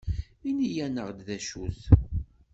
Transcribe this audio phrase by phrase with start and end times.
[0.49, 1.81] Ini-aneɣ-d d acu-t.